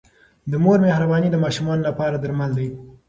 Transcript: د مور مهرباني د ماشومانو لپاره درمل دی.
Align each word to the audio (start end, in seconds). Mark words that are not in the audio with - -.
د 0.51 0.53
مور 0.63 0.77
مهرباني 0.87 1.29
د 1.31 1.35
ماشومانو 1.43 1.81
لپاره 1.89 2.15
درمل 2.23 2.51
دی. 2.59 2.67